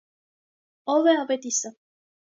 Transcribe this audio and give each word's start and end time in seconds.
ո՞վ 0.93 1.05
է 1.13 1.13
Ավետիսը: 1.25 1.73